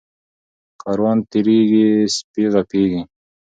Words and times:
ـ 0.41 0.81
کاروان 0.81 1.17
تېريږي 1.31 1.85
سپي 2.15 2.43
غپيږي. 2.53 3.01